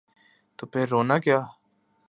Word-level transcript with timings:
تو 0.57 0.63
پھر 0.65 0.85
رونا 0.87 1.17
کیا؟ 1.17 1.39